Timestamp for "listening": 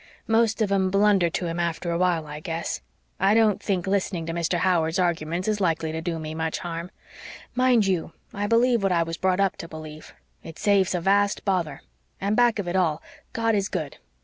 3.85-4.25